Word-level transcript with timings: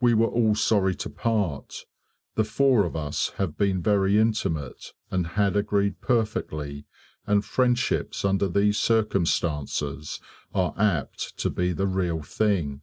We 0.00 0.14
were 0.14 0.26
all 0.26 0.56
sorry 0.56 0.96
to 0.96 1.08
part 1.08 1.84
the 2.34 2.42
four 2.42 2.84
of 2.84 2.96
us 2.96 3.28
have 3.36 3.56
been 3.56 3.80
very 3.80 4.18
intimate 4.18 4.92
and 5.12 5.24
had 5.28 5.54
agreed 5.54 6.00
perfectly 6.00 6.86
and 7.24 7.44
friendships 7.44 8.24
under 8.24 8.48
these 8.48 8.78
circumstances 8.78 10.18
are 10.52 10.74
apt 10.76 11.36
to 11.36 11.50
be 11.50 11.72
the 11.72 11.86
real 11.86 12.20
thing. 12.20 12.82